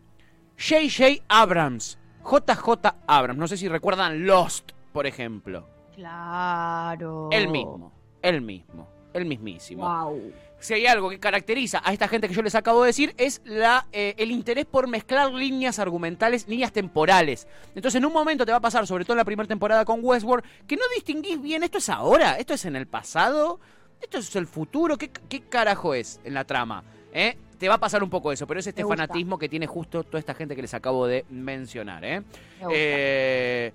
J.J. 0.58 1.22
Abrams. 1.28 1.98
JJ 2.24 2.94
Abrams. 3.06 3.38
No 3.38 3.46
sé 3.46 3.56
si 3.56 3.68
recuerdan 3.68 4.26
Lost, 4.26 4.72
por 4.94 5.08
ejemplo. 5.08 5.66
Claro. 5.92 7.28
El 7.32 7.48
mismo, 7.48 7.92
el 8.22 8.40
mismo, 8.40 8.88
el 9.12 9.24
mismísimo 9.26 9.82
Wow. 9.84 10.32
si 10.60 10.74
hay 10.74 10.86
algo 10.86 11.10
que 11.10 11.18
caracteriza 11.18 11.82
a 11.84 11.92
esta 11.92 12.06
gente 12.06 12.28
que 12.28 12.34
yo 12.34 12.42
les 12.42 12.54
acabo 12.54 12.82
de 12.82 12.86
decir, 12.86 13.12
es 13.18 13.42
la, 13.44 13.88
eh, 13.90 14.14
el 14.18 14.30
interés 14.30 14.66
por 14.66 14.86
mezclar 14.86 15.32
líneas 15.32 15.80
argumentales, 15.80 16.46
líneas 16.46 16.70
temporales. 16.72 17.48
Entonces, 17.74 17.96
en 17.98 18.04
un 18.04 18.12
momento 18.12 18.46
te 18.46 18.52
va 18.52 18.58
a 18.58 18.60
pasar, 18.60 18.86
sobre 18.86 19.04
todo 19.04 19.14
en 19.14 19.18
la 19.18 19.24
primera 19.24 19.48
temporada 19.48 19.84
con 19.84 19.98
Westworld, 20.00 20.44
que 20.64 20.76
no 20.76 20.84
distinguís 20.94 21.42
bien, 21.42 21.64
esto 21.64 21.78
es 21.78 21.88
ahora, 21.88 22.38
esto 22.38 22.54
es 22.54 22.64
en 22.64 22.76
el 22.76 22.86
pasado, 22.86 23.58
esto 24.00 24.18
es 24.18 24.36
el 24.36 24.46
futuro, 24.46 24.96
¿qué, 24.96 25.10
qué 25.10 25.40
carajo 25.42 25.92
es 25.92 26.20
en 26.22 26.34
la 26.34 26.44
trama? 26.44 26.84
¿Eh? 27.12 27.36
Te 27.58 27.68
va 27.68 27.74
a 27.74 27.80
pasar 27.80 28.02
un 28.04 28.10
poco 28.10 28.30
eso, 28.30 28.46
pero 28.46 28.60
es 28.60 28.66
este 28.68 28.84
fanatismo 28.84 29.38
que 29.38 29.48
tiene 29.48 29.66
justo 29.66 30.04
toda 30.04 30.20
esta 30.20 30.34
gente 30.34 30.54
que 30.54 30.62
les 30.62 30.74
acabo 30.74 31.06
de 31.06 31.24
mencionar. 31.30 32.04
¿eh? 32.04 32.20
Me. 32.60 32.66
Eh, 32.72 33.72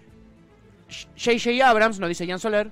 J.J. 1.17 1.67
Abrams, 1.67 1.99
nos 1.99 2.09
dice 2.09 2.25
Jan 2.27 2.39
Soler. 2.39 2.71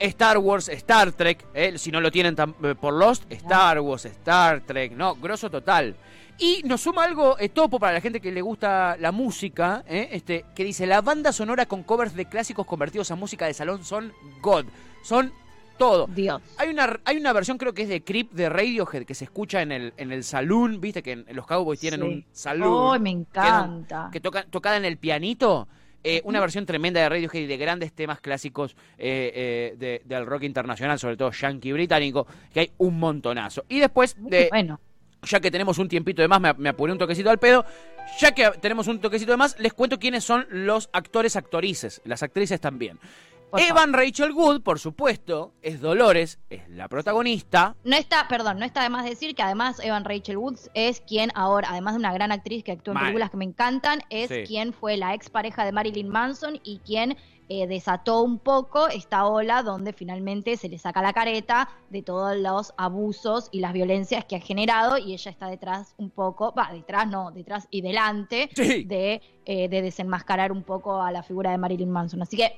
Star 0.00 0.38
Wars, 0.38 0.68
Star 0.68 1.10
Trek, 1.10 1.44
eh, 1.54 1.76
si 1.76 1.90
no 1.90 2.00
lo 2.00 2.12
tienen 2.12 2.36
eh, 2.62 2.74
por 2.80 2.94
Lost, 2.94 3.24
Star 3.32 3.80
Wars, 3.80 4.04
Star 4.04 4.60
Trek, 4.60 4.92
no, 4.92 5.16
grosso 5.16 5.50
total. 5.50 5.96
Y 6.38 6.62
nos 6.64 6.82
suma 6.82 7.02
algo 7.02 7.36
eh, 7.40 7.48
topo 7.48 7.80
para 7.80 7.94
la 7.94 8.00
gente 8.00 8.20
que 8.20 8.30
le 8.30 8.40
gusta 8.40 8.96
la 9.00 9.10
música, 9.10 9.82
eh, 9.88 10.08
este, 10.12 10.44
que 10.54 10.62
dice, 10.62 10.86
la 10.86 11.00
banda 11.00 11.32
sonora 11.32 11.66
con 11.66 11.82
covers 11.82 12.14
de 12.14 12.26
clásicos 12.26 12.64
convertidos 12.64 13.10
a 13.10 13.16
música 13.16 13.46
de 13.46 13.54
salón 13.54 13.84
son 13.84 14.12
God, 14.40 14.66
son 15.02 15.32
todo. 15.78 16.06
Dios. 16.06 16.40
Hay 16.58 16.68
una, 16.68 17.00
hay 17.04 17.16
una 17.16 17.32
versión, 17.32 17.58
creo 17.58 17.74
que 17.74 17.82
es 17.82 17.88
de 17.88 18.04
Creep 18.04 18.30
de 18.30 18.48
Radiohead, 18.48 19.04
que 19.04 19.16
se 19.16 19.24
escucha 19.24 19.62
en 19.62 19.72
el, 19.72 19.94
en 19.96 20.12
el 20.12 20.22
saloon, 20.22 20.80
viste 20.80 21.02
que 21.02 21.10
en, 21.10 21.24
en 21.26 21.34
los 21.34 21.44
Cowboys 21.46 21.80
tienen 21.80 22.00
Sí. 22.02 22.06
un 22.06 22.24
saloon. 22.30 22.94
Ay, 22.94 23.00
me 23.00 23.10
encanta. 23.10 24.10
que 24.12 24.20
toca, 24.20 24.44
tocada 24.44 24.76
en 24.76 24.84
el 24.84 24.96
pianito. 24.96 25.66
Eh, 26.04 26.20
una 26.24 26.40
versión 26.40 26.64
tremenda 26.66 27.00
de 27.00 27.08
Radiohead 27.08 27.40
y 27.42 27.46
de 27.46 27.56
grandes 27.56 27.92
temas 27.92 28.20
clásicos 28.20 28.76
eh, 28.98 29.32
eh, 29.34 29.74
de- 29.78 30.02
del 30.04 30.26
rock 30.26 30.44
internacional, 30.44 30.98
sobre 30.98 31.16
todo 31.16 31.30
yankee 31.32 31.72
británico, 31.72 32.26
que 32.52 32.60
hay 32.60 32.70
un 32.78 32.98
montonazo. 32.98 33.64
Y 33.68 33.78
después, 33.80 34.16
de, 34.18 34.48
Bueno, 34.50 34.80
ya 35.22 35.40
que 35.40 35.50
tenemos 35.50 35.78
un 35.78 35.88
tiempito 35.88 36.22
de 36.22 36.28
más, 36.28 36.40
me, 36.40 36.52
me 36.54 36.68
apuré 36.68 36.92
un 36.92 36.98
toquecito 36.98 37.30
al 37.30 37.38
pedo. 37.38 37.64
Ya 38.20 38.32
que 38.32 38.48
tenemos 38.60 38.86
un 38.86 39.00
toquecito 39.00 39.32
de 39.32 39.36
más, 39.36 39.58
les 39.58 39.72
cuento 39.74 39.98
quiénes 39.98 40.24
son 40.24 40.46
los 40.50 40.88
actores, 40.92 41.36
actrices, 41.36 42.00
las 42.04 42.22
actrices 42.22 42.60
también. 42.60 42.98
Por 43.50 43.60
Evan 43.62 43.94
Rachel 43.94 44.32
Wood, 44.32 44.60
por 44.62 44.78
supuesto, 44.78 45.54
es 45.62 45.80
Dolores, 45.80 46.38
es 46.50 46.68
la 46.68 46.86
protagonista. 46.88 47.74
no 47.82 47.96
está, 47.96 48.28
perdón, 48.28 48.58
no 48.58 48.66
está 48.66 48.82
de 48.82 48.90
más 48.90 49.06
decir 49.06 49.34
que 49.34 49.42
además 49.42 49.80
Evan 49.82 50.04
Rachel 50.04 50.36
Woods 50.36 50.70
es 50.74 51.00
quien 51.00 51.30
ahora, 51.34 51.68
además 51.70 51.94
de 51.94 52.00
una 52.00 52.12
gran 52.12 52.30
actriz 52.30 52.62
que 52.62 52.72
actúa 52.72 52.92
en 52.92 52.94
Mal. 52.96 53.04
películas 53.04 53.30
que 53.30 53.36
me 53.38 53.46
encantan, 53.46 54.00
es 54.10 54.28
Sí. 54.28 54.42
quien 54.46 54.74
fue 54.74 54.98
la 54.98 55.14
expareja 55.14 55.64
de 55.64 55.72
Marilyn 55.72 56.08
Manson 56.10 56.60
y 56.62 56.80
quien 56.80 57.16
eh, 57.50 57.66
desató 57.66 58.20
un 58.22 58.38
poco 58.38 58.88
esta 58.88 59.24
ola 59.24 59.62
donde 59.62 59.94
finalmente 59.94 60.58
se 60.58 60.68
le 60.68 60.76
saca 60.78 61.00
la 61.00 61.14
careta 61.14 61.70
de 61.88 62.02
todos 62.02 62.36
los 62.36 62.74
abusos 62.76 63.48
y 63.50 63.60
las 63.60 63.72
violencias 63.72 64.26
que 64.26 64.36
ha 64.36 64.40
generado 64.40 64.98
y 64.98 65.14
ella 65.14 65.30
está 65.30 65.46
detrás 65.46 65.94
un 65.96 66.10
poco, 66.10 66.52
va, 66.52 66.68
detrás 66.70 67.08
no, 67.08 67.30
detrás 67.30 67.66
y 67.70 67.80
delante 67.80 68.50
Sí. 68.54 68.84
de, 68.84 69.22
eh, 69.46 69.70
de 69.70 69.80
desenmascarar 69.80 70.52
un 70.52 70.62
poco 70.62 71.00
a 71.00 71.10
la 71.10 71.22
figura 71.22 71.50
de 71.50 71.56
Marilyn 71.56 71.90
Manson. 71.90 72.20
Así 72.20 72.36
que 72.36 72.52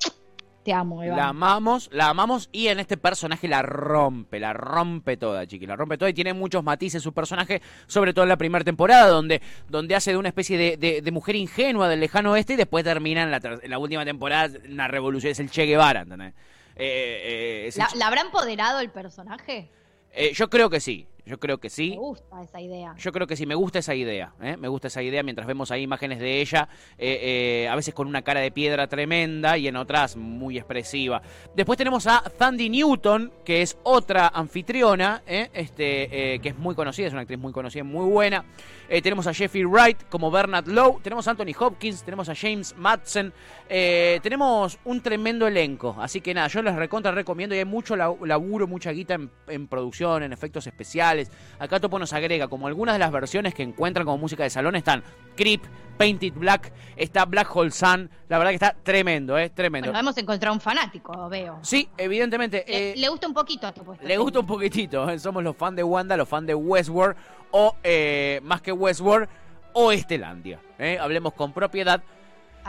te 0.70 0.74
amo, 0.74 1.02
Eva. 1.02 1.16
La 1.16 1.28
amamos, 1.28 1.90
la 1.92 2.08
amamos 2.10 2.48
y 2.52 2.68
en 2.68 2.78
este 2.78 2.96
personaje 2.96 3.48
la 3.48 3.60
rompe, 3.62 4.38
la 4.38 4.52
rompe 4.52 5.16
toda, 5.16 5.44
chiqui, 5.46 5.66
la 5.66 5.74
rompe 5.74 5.98
toda 5.98 6.10
y 6.10 6.14
tiene 6.14 6.32
muchos 6.32 6.62
matices 6.62 7.02
su 7.02 7.12
personaje, 7.12 7.60
sobre 7.88 8.12
todo 8.14 8.22
en 8.22 8.28
la 8.28 8.36
primera 8.36 8.64
temporada, 8.64 9.08
donde, 9.08 9.42
donde 9.68 9.96
hace 9.96 10.12
de 10.12 10.16
una 10.16 10.28
especie 10.28 10.56
de, 10.56 10.76
de- 10.76 11.02
de 11.02 11.10
mujer 11.10 11.34
ingenua 11.34 11.88
del 11.88 11.98
lejano 11.98 12.30
oeste 12.32 12.52
y 12.52 12.56
después 12.56 12.84
termina 12.84 13.22
en 13.24 13.32
la, 13.32 13.40
en 13.62 13.68
la 13.70 13.78
última 13.78 14.04
temporada 14.04 14.56
una 14.68 14.86
revolución, 14.86 15.32
es 15.32 15.40
el 15.40 15.50
Che 15.50 15.64
Guevara, 15.66 16.02
¿entendés? 16.02 16.34
Eh, 16.76 17.66
eh, 17.66 17.70
¿La, 17.76 17.86
Che- 17.88 17.96
la 17.98 18.06
habrá 18.06 18.20
empoderado 18.20 18.78
el 18.78 18.90
personaje? 18.90 19.68
eh, 20.12 20.32
yo 20.34 20.48
creo 20.48 20.70
que 20.70 20.78
sí, 20.80 21.06
yo 21.30 21.38
creo 21.38 21.58
que 21.58 21.70
sí. 21.70 21.90
Me 21.90 21.96
gusta 21.96 22.42
esa 22.42 22.60
idea. 22.60 22.94
Yo 22.98 23.12
creo 23.12 23.26
que 23.28 23.36
sí, 23.36 23.46
me 23.46 23.54
gusta 23.54 23.78
esa 23.78 23.94
idea, 23.94 24.32
¿eh? 24.42 24.56
me 24.56 24.66
gusta 24.66 24.88
esa 24.88 25.00
idea 25.00 25.22
mientras 25.22 25.46
vemos 25.46 25.70
ahí 25.70 25.82
imágenes 25.82 26.18
de 26.18 26.40
ella, 26.40 26.68
eh, 26.98 27.62
eh, 27.62 27.68
a 27.68 27.76
veces 27.76 27.94
con 27.94 28.08
una 28.08 28.22
cara 28.22 28.40
de 28.40 28.50
piedra 28.50 28.88
tremenda 28.88 29.56
y 29.56 29.68
en 29.68 29.76
otras 29.76 30.16
muy 30.16 30.58
expresiva. 30.58 31.22
Después 31.54 31.76
tenemos 31.76 32.08
a 32.08 32.24
Sandy 32.36 32.68
Newton, 32.68 33.32
que 33.44 33.62
es 33.62 33.78
otra 33.84 34.28
anfitriona, 34.28 35.22
este, 35.24 36.40
que 36.42 36.48
es 36.48 36.58
muy 36.58 36.74
conocida, 36.74 37.06
es 37.06 37.12
una 37.12 37.22
actriz 37.22 37.38
muy 37.38 37.52
conocida, 37.52 37.84
muy 37.84 38.10
buena. 38.10 38.44
Tenemos 38.88 39.28
a 39.28 39.32
Jeffrey 39.32 39.64
Wright 39.64 40.08
como 40.08 40.32
Bernard 40.32 40.66
Lowe, 40.66 40.98
tenemos 41.00 41.28
a 41.28 41.30
Anthony 41.30 41.54
Hopkins, 41.56 42.02
tenemos 42.02 42.28
a 42.28 42.34
James 42.34 42.74
Madsen, 42.76 43.32
tenemos 43.68 44.80
un 44.84 45.00
tremendo 45.00 45.46
elenco, 45.46 45.94
así 46.00 46.20
que 46.20 46.34
nada, 46.34 46.48
yo 46.48 46.60
les 46.60 46.74
recontra 46.74 47.12
recomiendo 47.12 47.54
y 47.54 47.58
hay 47.58 47.64
mucho 47.64 47.94
laburo, 47.94 48.66
mucha 48.66 48.90
guita 48.90 49.14
en, 49.14 49.30
en 49.46 49.68
producción, 49.68 50.24
en 50.24 50.32
efectos 50.32 50.66
especiales. 50.66 51.19
Acá 51.58 51.80
Topo 51.80 51.98
nos 51.98 52.12
agrega 52.12 52.48
como 52.48 52.66
algunas 52.66 52.94
de 52.94 52.98
las 52.98 53.10
versiones 53.10 53.54
que 53.54 53.62
encuentran 53.62 54.04
como 54.04 54.18
música 54.18 54.42
de 54.42 54.50
salón 54.50 54.76
están 54.76 55.02
Creep, 55.36 55.62
Painted 55.96 56.32
Black, 56.34 56.72
está 56.96 57.24
Black 57.24 57.54
Hole 57.54 57.70
Sun, 57.70 58.10
la 58.28 58.38
verdad 58.38 58.50
que 58.50 58.56
está 58.56 58.76
tremendo, 58.82 59.38
eh, 59.38 59.50
tremendo. 59.50 59.88
Bueno, 59.88 60.00
hemos 60.00 60.16
encontrado 60.16 60.54
un 60.54 60.60
fanático, 60.60 61.28
veo. 61.28 61.58
Sí, 61.62 61.88
evidentemente. 61.96 62.64
Le, 62.66 62.92
eh, 62.92 62.94
le 62.96 63.08
gusta 63.08 63.26
un 63.26 63.34
poquito 63.34 63.66
a 63.66 63.72
tu 63.72 63.84
puesto. 63.84 64.06
le 64.06 64.16
gusta 64.16 64.40
un 64.40 64.46
poquitito, 64.46 65.08
¿eh? 65.10 65.18
somos 65.18 65.42
los 65.42 65.56
fans 65.56 65.76
de 65.76 65.82
Wanda, 65.82 66.16
los 66.16 66.28
fans 66.28 66.46
de 66.46 66.54
Westworld, 66.54 67.16
o 67.50 67.76
eh, 67.82 68.40
más 68.42 68.62
que 68.62 68.72
Westworld, 68.72 69.28
o 69.72 69.92
Estelandia. 69.92 70.60
¿eh? 70.78 70.98
Hablemos 71.00 71.32
con 71.34 71.52
propiedad, 71.52 72.02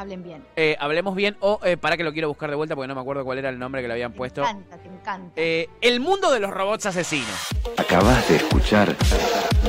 Hablen 0.02 0.24
bien. 0.24 0.44
eh, 0.56 0.76
hablemos 0.80 1.16
bien, 1.16 1.38
o 1.42 1.60
eh, 1.64 1.78
para 1.78 1.96
que 1.96 2.04
lo 2.04 2.12
quiero 2.12 2.28
buscar 2.28 2.50
de 2.50 2.56
vuelta 2.56 2.76
porque 2.76 2.88
no 2.88 2.96
me 2.96 3.02
acuerdo 3.02 3.24
cuál 3.24 3.38
era 3.38 3.50
el 3.50 3.60
nombre 3.60 3.82
que 3.82 3.88
le 3.88 3.94
habían 3.94 4.12
Te 4.14 4.18
puesto. 4.18 4.42
encanta, 4.42 4.78
te 4.78 4.88
encanta. 4.90 5.32
Eh, 5.36 5.68
el 5.82 6.00
mundo 6.00 6.32
de 6.32 6.40
los 6.40 6.50
robots 6.52 6.88
asesinos. 6.88 7.30
Acabas 7.78 8.28
de 8.30 8.38
escuchar 8.38 8.96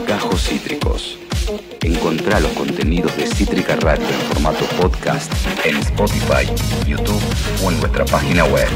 Gajos 0.07 0.43
Cítricos. 0.49 1.19
Encontrá 1.83 2.41
los 2.41 2.53
contenidos 2.53 3.15
de 3.17 3.27
Cítrica 3.27 3.77
Radio 3.77 4.07
en 4.09 4.15
formato 4.33 4.65
podcast 4.81 5.31
en 5.67 5.77
Spotify, 5.79 6.47
YouTube 6.87 7.21
o 7.65 7.71
en 7.71 7.81
nuestra 7.81 8.05
página 8.07 8.45
web. 8.47 8.69